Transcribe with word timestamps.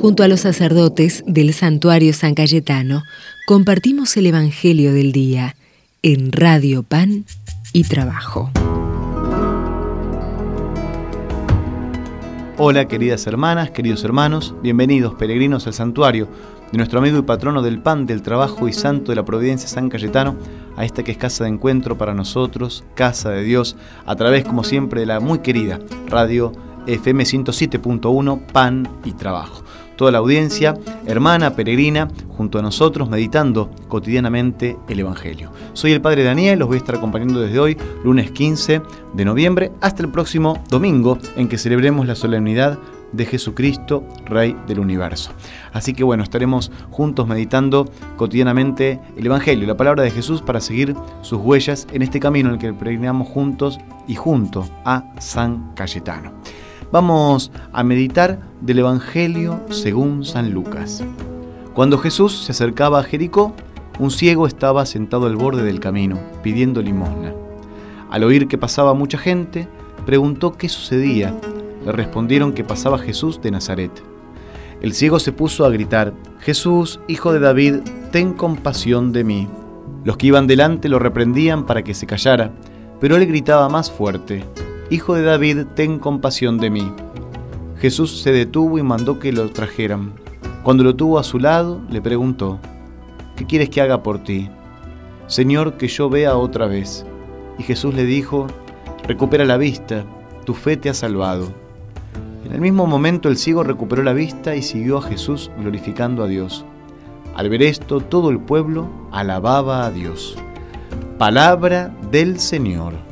Junto 0.00 0.22
a 0.22 0.28
los 0.28 0.40
sacerdotes 0.40 1.24
del 1.26 1.52
santuario 1.52 2.12
San 2.12 2.36
Cayetano, 2.36 3.02
compartimos 3.48 4.16
el 4.16 4.26
Evangelio 4.26 4.92
del 4.92 5.10
Día 5.10 5.56
en 6.02 6.30
Radio 6.30 6.84
Pan 6.84 7.24
y 7.72 7.82
Trabajo. 7.82 8.48
Hola 12.58 12.86
queridas 12.86 13.26
hermanas, 13.26 13.72
queridos 13.72 14.04
hermanos, 14.04 14.54
bienvenidos 14.62 15.14
peregrinos 15.14 15.66
al 15.66 15.74
santuario 15.74 16.28
de 16.70 16.78
nuestro 16.78 17.00
amigo 17.00 17.18
y 17.18 17.22
patrono 17.22 17.62
del 17.62 17.80
pan, 17.80 18.06
del 18.06 18.22
trabajo 18.22 18.68
y 18.68 18.72
santo 18.72 19.10
de 19.10 19.16
la 19.16 19.24
providencia 19.24 19.68
San 19.68 19.88
Cayetano, 19.88 20.36
a 20.76 20.84
esta 20.84 21.02
que 21.02 21.10
es 21.10 21.18
casa 21.18 21.42
de 21.42 21.50
encuentro 21.50 21.98
para 21.98 22.14
nosotros, 22.14 22.84
casa 22.94 23.30
de 23.30 23.42
Dios, 23.42 23.74
a 24.06 24.14
través 24.14 24.44
como 24.44 24.62
siempre 24.62 25.00
de 25.00 25.06
la 25.06 25.18
muy 25.18 25.40
querida 25.40 25.80
Radio 26.06 26.52
FM 26.88 27.22
107.1 27.22 28.40
Pan 28.52 28.88
y 29.04 29.12
Trabajo 29.12 29.62
toda 29.98 30.12
la 30.12 30.18
audiencia, 30.18 30.78
hermana, 31.06 31.56
peregrina, 31.56 32.08
junto 32.36 32.60
a 32.60 32.62
nosotros, 32.62 33.10
meditando 33.10 33.68
cotidianamente 33.88 34.78
el 34.88 35.00
Evangelio. 35.00 35.50
Soy 35.72 35.90
el 35.90 36.00
Padre 36.00 36.22
Daniel, 36.22 36.60
los 36.60 36.68
voy 36.68 36.76
a 36.76 36.78
estar 36.78 36.94
acompañando 36.94 37.40
desde 37.40 37.58
hoy, 37.58 37.76
lunes 38.04 38.30
15 38.30 38.80
de 39.12 39.24
noviembre, 39.24 39.72
hasta 39.80 40.04
el 40.04 40.08
próximo 40.08 40.62
domingo, 40.70 41.18
en 41.36 41.48
que 41.48 41.58
celebremos 41.58 42.06
la 42.06 42.14
solemnidad 42.14 42.78
de 43.10 43.26
Jesucristo, 43.26 44.04
Rey 44.24 44.56
del 44.68 44.78
Universo. 44.78 45.32
Así 45.72 45.94
que 45.94 46.04
bueno, 46.04 46.22
estaremos 46.22 46.70
juntos 46.90 47.26
meditando 47.26 47.90
cotidianamente 48.16 49.00
el 49.16 49.26
Evangelio, 49.26 49.66
la 49.66 49.76
palabra 49.76 50.04
de 50.04 50.12
Jesús 50.12 50.42
para 50.42 50.60
seguir 50.60 50.94
sus 51.22 51.40
huellas 51.40 51.88
en 51.92 52.02
este 52.02 52.20
camino 52.20 52.50
en 52.50 52.54
el 52.54 52.60
que 52.60 52.72
peregrinamos 52.72 53.26
juntos 53.26 53.78
y 54.06 54.14
junto 54.14 54.68
a 54.84 55.12
San 55.18 55.72
Cayetano. 55.74 56.34
Vamos 56.90 57.52
a 57.70 57.84
meditar 57.84 58.40
del 58.62 58.78
Evangelio 58.78 59.60
según 59.68 60.24
San 60.24 60.52
Lucas. 60.52 61.04
Cuando 61.74 61.98
Jesús 61.98 62.44
se 62.44 62.52
acercaba 62.52 63.00
a 63.00 63.02
Jericó, 63.02 63.54
un 63.98 64.10
ciego 64.10 64.46
estaba 64.46 64.86
sentado 64.86 65.26
al 65.26 65.36
borde 65.36 65.62
del 65.64 65.80
camino, 65.80 66.18
pidiendo 66.42 66.80
limosna. 66.80 67.34
Al 68.08 68.24
oír 68.24 68.48
que 68.48 68.56
pasaba 68.56 68.94
mucha 68.94 69.18
gente, 69.18 69.68
preguntó 70.06 70.52
qué 70.52 70.70
sucedía. 70.70 71.34
Le 71.84 71.92
respondieron 71.92 72.54
que 72.54 72.64
pasaba 72.64 72.98
Jesús 72.98 73.42
de 73.42 73.50
Nazaret. 73.50 73.92
El 74.80 74.94
ciego 74.94 75.18
se 75.18 75.32
puso 75.32 75.66
a 75.66 75.70
gritar, 75.70 76.14
Jesús, 76.40 77.00
hijo 77.06 77.34
de 77.34 77.40
David, 77.40 77.80
ten 78.12 78.32
compasión 78.32 79.12
de 79.12 79.24
mí. 79.24 79.46
Los 80.04 80.16
que 80.16 80.28
iban 80.28 80.46
delante 80.46 80.88
lo 80.88 80.98
reprendían 80.98 81.66
para 81.66 81.82
que 81.82 81.92
se 81.92 82.06
callara, 82.06 82.50
pero 82.98 83.16
él 83.16 83.26
gritaba 83.26 83.68
más 83.68 83.90
fuerte, 83.90 84.42
Hijo 84.90 85.14
de 85.14 85.22
David, 85.22 85.66
ten 85.74 85.98
compasión 85.98 86.56
de 86.56 86.70
mí. 86.70 86.90
Jesús 87.78 88.22
se 88.22 88.32
detuvo 88.32 88.78
y 88.78 88.82
mandó 88.82 89.18
que 89.18 89.32
lo 89.32 89.50
trajeran. 89.50 90.14
Cuando 90.62 90.82
lo 90.82 90.96
tuvo 90.96 91.18
a 91.18 91.24
su 91.24 91.38
lado, 91.38 91.82
le 91.90 92.00
preguntó, 92.00 92.58
¿qué 93.36 93.44
quieres 93.44 93.68
que 93.68 93.82
haga 93.82 94.02
por 94.02 94.24
ti? 94.24 94.48
Señor, 95.26 95.74
que 95.76 95.88
yo 95.88 96.08
vea 96.08 96.38
otra 96.38 96.66
vez. 96.66 97.04
Y 97.58 97.64
Jesús 97.64 97.94
le 97.94 98.04
dijo, 98.04 98.46
recupera 99.06 99.44
la 99.44 99.58
vista, 99.58 100.06
tu 100.46 100.54
fe 100.54 100.78
te 100.78 100.88
ha 100.88 100.94
salvado. 100.94 101.52
En 102.46 102.52
el 102.52 102.62
mismo 102.62 102.86
momento 102.86 103.28
el 103.28 103.36
ciego 103.36 103.64
recuperó 103.64 104.02
la 104.02 104.14
vista 104.14 104.56
y 104.56 104.62
siguió 104.62 104.96
a 104.98 105.02
Jesús 105.02 105.50
glorificando 105.58 106.24
a 106.24 106.28
Dios. 106.28 106.64
Al 107.34 107.50
ver 107.50 107.62
esto, 107.62 108.00
todo 108.00 108.30
el 108.30 108.40
pueblo 108.40 108.88
alababa 109.12 109.84
a 109.84 109.90
Dios. 109.90 110.38
Palabra 111.18 111.94
del 112.10 112.40
Señor. 112.40 113.07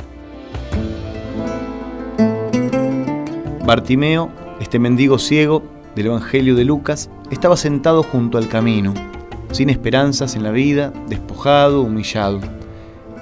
Bartimeo, 3.67 4.31
este 4.61 4.78
mendigo 4.78 5.19
ciego 5.19 5.64
del 5.97 6.06
Evangelio 6.06 6.55
de 6.55 6.64
Lucas, 6.64 7.11
estaba 7.33 7.56
sentado 7.56 8.05
junto 8.05 8.39
al 8.39 8.47
camino, 8.47 8.95
sin 9.50 9.70
esperanzas 9.70 10.36
en 10.36 10.45
la 10.45 10.53
vida, 10.53 10.92
despojado, 11.09 11.83
humillado. 11.83 12.38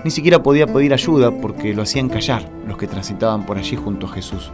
Ni 0.05 0.11
siquiera 0.11 0.43
podía 0.43 0.67
pedir 0.67 0.93
ayuda 0.93 1.31
porque 1.31 1.73
lo 1.73 1.81
hacían 1.81 2.11
callar 2.11 2.47
los 2.69 2.77
que 2.77 2.87
transitaban 2.87 3.47
por 3.47 3.57
allí 3.57 3.75
junto 3.75 4.05
a 4.05 4.11
Jesús. 4.11 4.53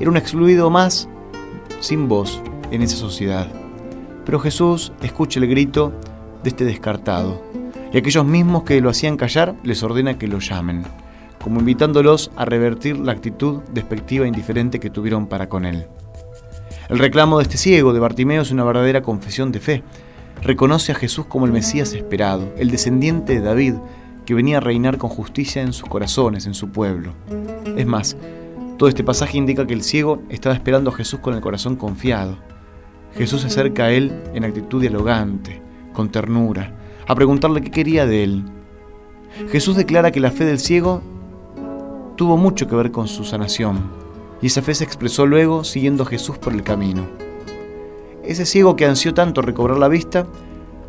Era 0.00 0.08
un 0.08 0.16
excluido 0.16 0.70
más, 0.70 1.10
sin 1.80 2.08
voz, 2.08 2.40
en 2.70 2.80
esa 2.80 2.96
sociedad. 2.96 3.48
Pero 4.24 4.40
Jesús 4.40 4.94
escucha 5.02 5.40
el 5.40 5.46
grito 5.46 5.92
de 6.42 6.48
este 6.48 6.64
descartado, 6.64 7.42
y 7.92 7.98
aquellos 7.98 8.24
mismos 8.24 8.62
que 8.62 8.80
lo 8.80 8.88
hacían 8.88 9.18
callar 9.18 9.56
les 9.62 9.82
ordena 9.82 10.18
que 10.18 10.26
lo 10.26 10.38
llamen 10.38 10.84
como 11.42 11.60
invitándolos 11.60 12.30
a 12.36 12.44
revertir 12.44 12.98
la 12.98 13.12
actitud 13.12 13.60
despectiva 13.72 14.24
e 14.24 14.28
indiferente 14.28 14.80
que 14.80 14.90
tuvieron 14.90 15.26
para 15.26 15.48
con 15.48 15.64
él. 15.64 15.86
El 16.88 16.98
reclamo 16.98 17.38
de 17.38 17.44
este 17.44 17.58
ciego, 17.58 17.92
de 17.92 18.00
Bartimeo, 18.00 18.42
es 18.42 18.50
una 18.50 18.64
verdadera 18.64 19.02
confesión 19.02 19.52
de 19.52 19.60
fe. 19.60 19.82
Reconoce 20.42 20.92
a 20.92 20.94
Jesús 20.94 21.26
como 21.26 21.44
el 21.44 21.52
Mesías 21.52 21.92
esperado, 21.92 22.52
el 22.56 22.70
descendiente 22.70 23.34
de 23.34 23.40
David, 23.40 23.74
que 24.24 24.34
venía 24.34 24.58
a 24.58 24.60
reinar 24.60 24.98
con 24.98 25.10
justicia 25.10 25.62
en 25.62 25.72
sus 25.72 25.88
corazones, 25.88 26.46
en 26.46 26.54
su 26.54 26.70
pueblo. 26.70 27.14
Es 27.76 27.86
más, 27.86 28.16
todo 28.78 28.88
este 28.88 29.04
pasaje 29.04 29.36
indica 29.36 29.66
que 29.66 29.74
el 29.74 29.82
ciego 29.82 30.22
estaba 30.28 30.54
esperando 30.54 30.90
a 30.90 30.94
Jesús 30.94 31.20
con 31.20 31.34
el 31.34 31.40
corazón 31.40 31.76
confiado. 31.76 32.38
Jesús 33.14 33.40
se 33.42 33.48
acerca 33.48 33.84
a 33.84 33.90
él 33.90 34.12
en 34.34 34.44
actitud 34.44 34.80
dialogante, 34.80 35.60
con 35.92 36.10
ternura, 36.10 36.72
a 37.06 37.14
preguntarle 37.14 37.60
qué 37.60 37.70
quería 37.70 38.06
de 38.06 38.24
él. 38.24 38.44
Jesús 39.50 39.76
declara 39.76 40.10
que 40.10 40.20
la 40.20 40.30
fe 40.30 40.44
del 40.44 40.58
ciego 40.58 41.02
tuvo 42.18 42.36
mucho 42.36 42.66
que 42.66 42.74
ver 42.74 42.90
con 42.90 43.06
su 43.06 43.24
sanación, 43.24 43.78
y 44.42 44.48
esa 44.48 44.60
fe 44.60 44.74
se 44.74 44.82
expresó 44.82 45.24
luego 45.24 45.62
siguiendo 45.62 46.02
a 46.02 46.06
Jesús 46.06 46.36
por 46.36 46.52
el 46.52 46.64
camino. 46.64 47.06
Ese 48.24 48.44
ciego 48.44 48.74
que 48.74 48.86
ansió 48.86 49.14
tanto 49.14 49.40
recobrar 49.40 49.78
la 49.78 49.86
vista, 49.86 50.26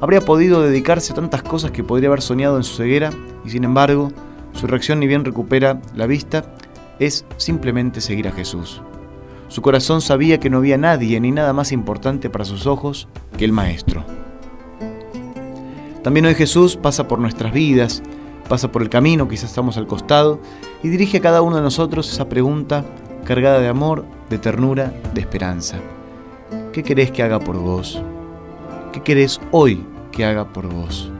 habría 0.01 0.21
podido 0.21 0.63
dedicarse 0.63 1.13
a 1.13 1.15
tantas 1.15 1.43
cosas 1.43 1.69
que 1.69 1.83
podría 1.83 2.09
haber 2.09 2.23
soñado 2.23 2.57
en 2.57 2.63
su 2.63 2.75
ceguera, 2.75 3.11
y 3.45 3.51
sin 3.51 3.63
embargo, 3.63 4.11
su 4.53 4.65
reacción 4.65 4.99
ni 4.99 5.05
bien 5.05 5.23
recupera 5.23 5.79
la 5.95 6.07
vista, 6.07 6.55
es 6.97 7.25
simplemente 7.37 8.01
seguir 8.01 8.27
a 8.27 8.31
Jesús. 8.31 8.81
Su 9.49 9.61
corazón 9.61 10.01
sabía 10.01 10.39
que 10.39 10.49
no 10.49 10.57
había 10.57 10.79
nadie 10.79 11.19
ni 11.19 11.31
nada 11.31 11.53
más 11.53 11.71
importante 11.71 12.31
para 12.31 12.43
sus 12.43 12.65
ojos 12.65 13.07
que 13.37 13.45
el 13.45 13.51
Maestro. 13.51 14.03
También 16.01 16.25
hoy 16.25 16.33
Jesús 16.33 16.75
pasa 16.75 17.07
por 17.07 17.19
nuestras 17.19 17.53
vidas 17.53 18.01
pasa 18.49 18.71
por 18.71 18.81
el 18.81 18.89
camino, 18.89 19.29
quizás 19.29 19.51
estamos 19.51 19.77
al 19.77 19.87
costado, 19.87 20.41
y 20.83 20.89
dirige 20.89 21.17
a 21.19 21.21
cada 21.21 21.41
uno 21.41 21.55
de 21.55 21.61
nosotros 21.61 22.11
esa 22.11 22.27
pregunta 22.27 22.83
cargada 23.23 23.59
de 23.59 23.69
amor, 23.69 24.03
de 24.29 24.39
ternura, 24.39 24.91
de 25.13 25.21
esperanza. 25.21 25.77
¿Qué 26.73 26.83
querés 26.83 27.11
que 27.11 27.23
haga 27.23 27.39
por 27.39 27.57
vos? 27.57 28.01
¿Qué 28.91 29.01
querés 29.01 29.39
hoy 29.51 29.85
que 30.11 30.25
haga 30.25 30.51
por 30.51 30.67
vos? 30.67 31.11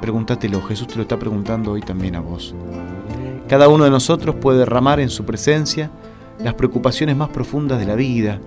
Pregúntatelo, 0.00 0.62
Jesús 0.62 0.86
te 0.86 0.96
lo 0.96 1.02
está 1.02 1.18
preguntando 1.18 1.72
hoy 1.72 1.80
también 1.80 2.16
a 2.16 2.20
vos. 2.20 2.54
Cada 3.48 3.68
uno 3.68 3.84
de 3.84 3.90
nosotros 3.90 4.36
puede 4.36 4.58
derramar 4.58 5.00
en 5.00 5.08
su 5.08 5.24
presencia 5.24 5.90
las 6.38 6.54
preocupaciones 6.54 7.16
más 7.16 7.30
profundas 7.30 7.80
de 7.80 7.86
la 7.86 7.94
vida, 7.94 8.40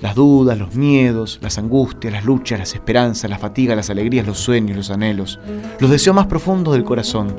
las 0.00 0.14
dudas, 0.14 0.58
los 0.58 0.74
miedos, 0.74 1.38
las 1.42 1.58
angustias, 1.58 2.12
las 2.12 2.24
luchas, 2.24 2.58
las 2.58 2.74
esperanzas, 2.74 3.30
la 3.30 3.38
fatiga, 3.38 3.76
las 3.76 3.90
alegrías, 3.90 4.26
los 4.26 4.38
sueños, 4.38 4.76
los 4.76 4.90
anhelos, 4.90 5.38
los 5.78 5.90
deseos 5.90 6.16
más 6.16 6.26
profundos 6.26 6.74
del 6.74 6.84
corazón. 6.84 7.34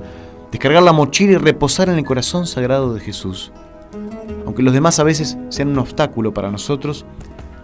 Descargar 0.51 0.83
la 0.83 0.93
mochila 0.93 1.33
y 1.33 1.37
reposar 1.37 1.89
en 1.89 1.97
el 1.97 2.05
corazón 2.05 2.47
sagrado 2.47 2.93
de 2.93 3.01
Jesús. 3.01 3.51
Aunque 4.45 4.63
los 4.63 4.73
demás 4.73 4.99
a 4.99 5.03
veces 5.03 5.37
sean 5.49 5.69
un 5.69 5.79
obstáculo 5.79 6.33
para 6.33 6.51
nosotros, 6.51 7.05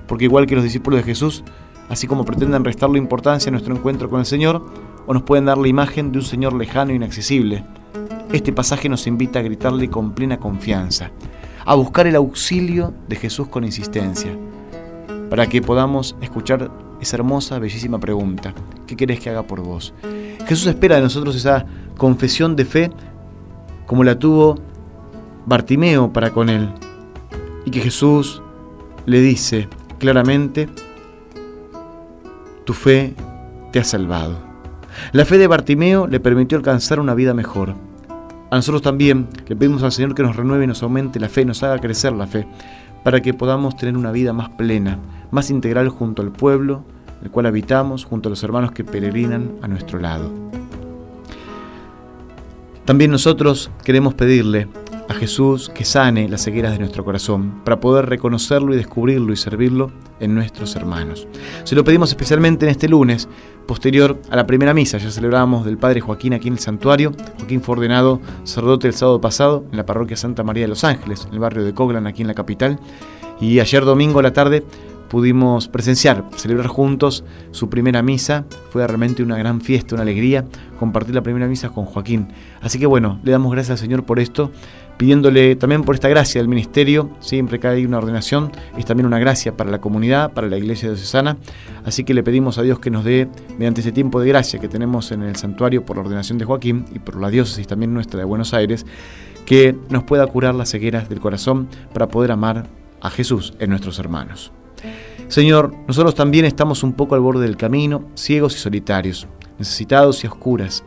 porque 0.08 0.26
igual 0.26 0.46
que 0.46 0.56
los 0.56 0.64
discípulos 0.64 1.00
de 1.00 1.06
Jesús, 1.06 1.44
así 1.90 2.06
como 2.06 2.26
pretenden 2.26 2.66
restarle 2.66 2.98
importancia 2.98 3.50
a 3.50 3.52
nuestro 3.52 3.76
encuentro 3.76 4.10
con 4.10 4.20
el 4.20 4.26
Señor, 4.26 4.66
o 5.08 5.14
nos 5.14 5.24
pueden 5.24 5.46
dar 5.46 5.58
la 5.58 5.68
imagen 5.68 6.12
de 6.12 6.20
un 6.20 6.26
Señor 6.26 6.54
lejano 6.54 6.92
e 6.92 6.96
inaccesible, 6.96 7.64
este 8.34 8.54
pasaje 8.54 8.90
nos 8.90 9.08
invita 9.08 9.40
a 9.40 9.44
gritarle 9.44 9.90
con 9.90 10.12
plena 10.14 10.38
confianza, 10.38 11.12
a 11.66 11.76
buscar 11.76 12.08
el 12.08 12.16
auxilio 12.16 12.94
de 13.08 13.16
Jesús 13.16 13.48
con 13.48 13.64
insistencia 13.64 14.38
para 15.32 15.48
que 15.48 15.62
podamos 15.62 16.18
escuchar 16.20 16.70
esa 17.00 17.16
hermosa, 17.16 17.58
bellísima 17.58 18.02
pregunta. 18.02 18.54
¿Qué 18.86 18.98
querés 18.98 19.22
que 19.22 19.30
haga 19.30 19.44
por 19.44 19.62
vos? 19.62 19.94
Jesús 20.46 20.68
espera 20.68 20.98
de 20.98 21.04
nosotros 21.04 21.38
esa 21.38 21.66
confesión 21.96 22.58
de 22.58 22.66
fe 22.66 22.92
como 23.86 24.04
la 24.04 24.20
tuvo 24.20 24.60
Bartimeo 25.46 26.12
para 26.12 26.32
con 26.32 26.50
él. 26.50 26.70
Y 27.64 27.72
que 27.72 27.80
Jesús 27.80 28.44
le 29.06 29.22
dice 29.22 29.70
claramente, 30.00 30.68
tu 32.66 32.74
fe 32.74 33.14
te 33.72 33.80
ha 33.80 33.86
salvado. 33.86 34.36
La 35.14 35.24
fe 35.24 35.38
de 35.38 35.48
Bartimeo 35.48 36.08
le 36.08 36.20
permitió 36.20 36.58
alcanzar 36.58 37.00
una 37.00 37.14
vida 37.16 37.34
mejor. 37.34 37.74
A 38.50 38.58
nosotros 38.58 38.82
también 38.82 39.30
le 39.48 39.56
pedimos 39.56 39.82
al 39.84 39.94
Señor 39.94 40.14
que 40.14 40.24
nos 40.24 40.36
renueve 40.36 40.66
y 40.66 40.68
nos 40.68 40.84
aumente 40.84 41.22
la 41.22 41.30
fe, 41.30 41.46
nos 41.46 41.64
haga 41.64 41.80
crecer 41.80 42.12
la 42.12 42.28
fe, 42.28 42.46
para 43.06 43.22
que 43.22 43.34
podamos 43.34 43.78
tener 43.78 43.96
una 43.96 44.12
vida 44.12 44.34
más 44.34 44.50
plena, 44.50 45.00
más 45.32 45.50
integral 45.50 45.90
junto 45.90 46.22
al 46.22 46.32
pueblo, 46.32 46.84
el 47.24 47.32
cual 47.32 47.46
habitamos, 47.46 48.06
junto 48.06 48.30
a 48.30 48.32
los 48.32 48.44
hermanos 48.44 48.72
que 48.72 48.84
peregrinan 48.84 49.54
a 49.62 49.68
nuestro 49.68 50.00
lado. 50.00 50.32
También 52.86 53.12
nosotros 53.12 53.72
queremos 53.84 54.14
pedirle 54.14 54.68
a 55.08 55.14
Jesús 55.14 55.70
que 55.70 55.86
sane 55.86 56.30
las 56.30 56.44
cegueras 56.44 56.72
de 56.72 56.80
nuestro 56.80 57.04
corazón, 57.04 57.62
para 57.64 57.80
poder 57.80 58.08
reconocerlo 58.08 58.74
y 58.74 58.78
descubrirlo 58.78 59.34
y 59.34 59.38
servirlo 59.38 59.92
en 60.20 60.34
nuestros 60.34 60.76
hermanos. 60.76 61.28
Se 61.64 61.76
lo 61.76 61.84
pedimos 61.84 62.10
especialmente 62.10 62.66
en 62.66 62.72
este 62.72 62.88
lunes, 62.88 63.28
posterior 63.68 64.20
a 64.30 64.36
la 64.36 64.48
primera 64.48 64.74
misa. 64.74 64.98
Ya 64.98 65.12
celebrábamos 65.12 65.66
del 65.66 65.78
Padre 65.78 66.02
Joaquín 66.02 66.34
aquí 66.34 66.48
en 66.48 66.56
el 66.56 66.60
santuario. 66.60 67.12
Joaquín 67.38 67.62
fue 67.62 67.76
ordenado 67.76 68.22
sacerdote 68.44 68.88
el 68.88 68.94
sábado 68.94 69.22
pasado 69.22 69.66
en 69.72 69.78
la 69.78 69.86
parroquia 69.86 70.18
Santa 70.18 70.44
María 70.44 70.64
de 70.64 70.70
los 70.70 70.84
Ángeles, 70.84 71.26
en 71.28 71.34
el 71.34 71.40
barrio 71.40 71.64
de 71.64 71.74
Coglan, 71.74 72.08
aquí 72.08 72.22
en 72.22 72.28
la 72.28 72.34
capital. 72.34 72.80
Y 73.40 73.60
ayer 73.60 73.84
domingo 73.84 74.20
a 74.20 74.24
la 74.24 74.34
tarde 74.34 74.64
pudimos 75.12 75.68
presenciar, 75.68 76.24
celebrar 76.38 76.68
juntos 76.68 77.26
su 77.52 77.70
primera 77.70 78.02
misa. 78.02 78.46
Fue 78.70 78.88
realmente 78.88 79.22
una 79.22 79.38
gran 79.38 79.60
fiesta, 79.60 79.96
una 79.96 80.04
alegría 80.04 80.46
compartir 80.80 81.14
la 81.14 81.22
primera 81.22 81.48
misa 81.48 81.68
con 81.68 81.84
Joaquín. 81.84 82.30
Así 82.62 82.80
que 82.80 82.86
bueno, 82.86 83.20
le 83.26 83.34
damos 83.34 83.52
gracias 83.52 83.72
al 83.72 83.78
Señor 83.78 84.06
por 84.06 84.22
esto, 84.22 84.54
pidiéndole 84.96 85.58
también 85.58 85.84
por 85.84 85.96
esta 85.96 86.08
gracia 86.08 86.40
del 86.40 86.48
ministerio. 86.48 87.10
Siempre 87.20 87.60
que 87.60 87.68
hay 87.68 87.86
una 87.86 87.98
ordenación 87.98 88.54
es 88.78 88.86
también 88.86 89.06
una 89.06 89.20
gracia 89.20 89.58
para 89.58 89.70
la 89.70 89.82
comunidad, 89.82 90.32
para 90.32 90.48
la 90.48 90.58
iglesia 90.58 90.88
diocesana. 90.88 91.36
Así 91.84 92.06
que 92.06 92.14
le 92.14 92.24
pedimos 92.24 92.58
a 92.58 92.62
Dios 92.62 92.80
que 92.80 92.90
nos 92.90 93.04
dé, 93.04 93.28
mediante 93.58 93.82
ese 93.82 93.92
tiempo 93.92 94.22
de 94.22 94.30
gracia 94.30 94.62
que 94.62 94.70
tenemos 94.70 95.12
en 95.12 95.24
el 95.24 95.36
santuario 95.36 95.86
por 95.86 95.98
la 95.98 96.04
ordenación 96.04 96.38
de 96.38 96.46
Joaquín 96.46 96.86
y 96.96 97.00
por 97.00 97.20
la 97.20 97.30
diócesis 97.30 97.68
también 97.68 97.94
nuestra 97.94 98.18
de 98.18 98.24
Buenos 98.24 98.54
Aires, 98.54 98.86
que 99.46 99.76
nos 99.90 100.06
pueda 100.06 100.26
curar 100.28 100.56
las 100.56 100.72
cegueras 100.72 101.10
del 101.10 101.20
corazón 101.20 101.68
para 101.94 102.08
poder 102.08 102.32
amar 102.32 102.68
a 103.02 103.10
Jesús 103.10 103.54
en 103.60 103.72
nuestros 103.72 104.00
hermanos. 104.00 104.54
Señor, 105.28 105.74
nosotros 105.88 106.16
también 106.16 106.46
estamos 106.46 106.84
un 106.84 106.94
poco 106.94 107.16
al 107.16 107.22
borde 107.22 107.44
del 107.44 107.58
camino, 107.58 108.10
ciegos 108.16 108.56
y 108.56 108.60
solitarios, 108.60 109.28
necesitados 109.58 110.24
y 110.24 110.28
oscuras. 110.28 110.84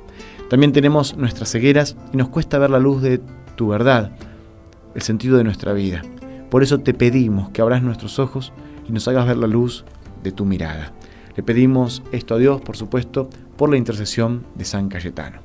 También 0.51 0.73
tenemos 0.73 1.17
nuestras 1.17 1.51
cegueras 1.51 1.97
y 2.13 2.17
nos 2.17 2.29
cuesta 2.29 2.59
ver 2.59 2.71
la 2.71 2.79
luz 2.79 3.01
de 3.01 3.21
tu 3.57 3.69
verdad, 3.69 4.13
el 4.95 5.03
sentido 5.03 5.39
de 5.39 5.45
nuestra 5.45 5.73
vida. 5.73 6.03
Por 6.51 6.63
eso 6.63 6.79
te 6.79 6.95
pedimos 6.95 7.51
que 7.51 7.63
abras 7.63 7.83
nuestros 7.83 8.19
ojos 8.19 8.53
y 8.89 8.93
nos 8.93 9.09
hagas 9.09 9.27
ver 9.27 9.39
la 9.39 9.47
luz 9.47 9.85
de 10.23 10.33
tu 10.33 10.45
mirada. 10.45 10.93
Le 11.37 11.43
pedimos 11.43 12.03
esto 12.13 12.35
a 12.35 12.39
Dios, 12.39 12.61
por 12.61 12.77
supuesto, 12.77 13.29
por 13.57 13.71
la 13.71 13.77
intercesión 13.77 14.45
de 14.55 14.65
San 14.65 14.89
Cayetano. 14.89 15.41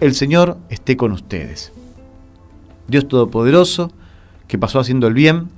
El 0.00 0.14
Señor 0.14 0.58
esté 0.68 0.96
con 0.96 1.12
ustedes. 1.12 1.72
Dios 2.88 3.06
Todopoderoso, 3.06 3.92
que 4.48 4.58
pasó 4.58 4.80
haciendo 4.80 5.06
el 5.06 5.14
bien, 5.14 5.48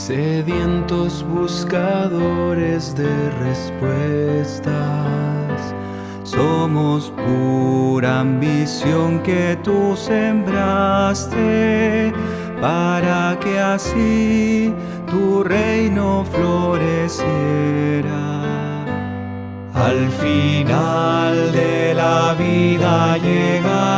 sedientos 0.10 1.24
buscadores 1.24 2.96
de 2.96 3.30
respuestas. 3.46 4.74
Somos 6.24 7.14
pura 7.28 8.22
ambición 8.22 9.20
que 9.20 9.56
tú 9.64 9.96
sembraste 9.96 11.32
para 12.60 13.38
que 13.40 13.60
así 13.60 14.74
tu 15.12 15.44
reino 15.44 16.26
floreciera. 16.32 17.22
Al 19.76 20.10
final 20.10 21.52
de 21.52 21.94
la 21.94 22.34
vida 22.34 23.16
llegaremos 23.18 23.89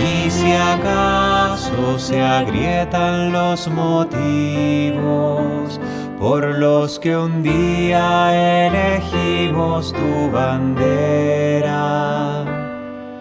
Y 0.00 0.30
si 0.30 0.52
acaso 0.52 1.98
se 1.98 2.22
agrietan 2.22 3.32
los 3.32 3.68
motivos 3.68 5.80
por 6.18 6.44
los 6.44 6.98
que 6.98 7.16
un 7.16 7.42
día 7.42 8.66
elegimos 8.66 9.92
tu 9.92 10.30
bandera, 10.30 12.44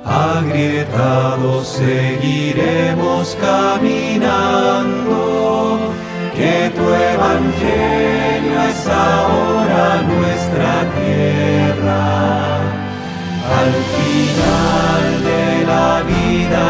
agrietados 0.06 1.68
seguiremos 1.68 3.38
caminando 3.40 5.29
que 6.40 6.72
tu 6.78 6.86
evangelio 7.14 8.58
es 8.72 8.88
ahora 8.88 10.02
nuestra 10.14 10.74
tierra. 10.98 12.02
Al 13.60 13.74
final 13.96 15.04
de 15.30 15.46
la 15.72 15.90
vida 16.14 16.64